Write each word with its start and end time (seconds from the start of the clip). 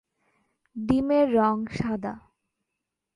ডিমের 0.75 1.27
রং 1.35 1.55
সাদা। 1.77 2.13